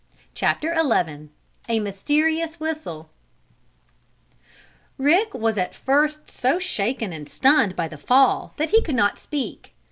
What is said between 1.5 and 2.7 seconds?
A MYSTERIOUS